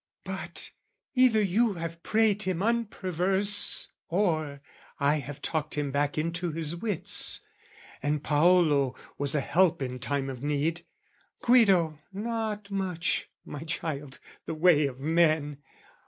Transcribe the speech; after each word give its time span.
"But 0.23 0.71
either 1.13 1.43
you 1.43 1.73
have 1.75 2.01
prayed 2.01 2.41
him 2.41 2.63
unperverse 2.63 3.89
"Or 4.09 4.59
I 4.99 5.17
have 5.17 5.43
talked 5.43 5.75
him 5.75 5.91
back 5.91 6.17
into 6.17 6.49
his 6.51 6.75
wits: 6.75 7.45
"And 8.01 8.23
Paolo 8.23 8.95
was 9.19 9.35
a 9.35 9.41
help 9.41 9.79
in 9.79 9.99
time 9.99 10.27
of 10.27 10.41
need, 10.41 10.87
"Guido, 11.43 11.99
not 12.11 12.71
much 12.71 13.29
my 13.45 13.61
child, 13.61 14.17
the 14.47 14.55
way 14.55 14.87
of 14.87 14.99
men! 14.99 15.59